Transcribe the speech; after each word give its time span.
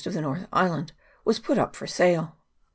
11 0.03 0.09
of 0.09 0.13
the 0.15 0.21
northern 0.27 0.47
island, 0.51 0.91
was 1.23 1.37
put 1.37 1.59
up 1.59 1.75
for 1.75 1.85
sale. 1.85 2.35